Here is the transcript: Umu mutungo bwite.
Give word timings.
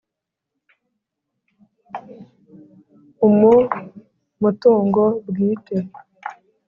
Umu 3.27 3.53
mutungo 4.41 5.03
bwite. 5.27 5.75